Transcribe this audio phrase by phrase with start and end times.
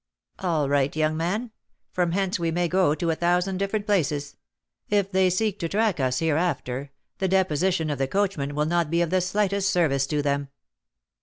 [0.39, 1.51] "All right, young man;
[1.91, 4.35] from hence we may go to a thousand different places.
[4.89, 6.89] If they seek to track us hereafter,
[7.19, 10.49] the deposition of the coachman will not be of the slightest service to them."